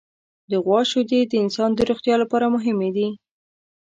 [0.51, 3.07] د غوا شیدې د انسان د روغتیا لپاره مهمې دي.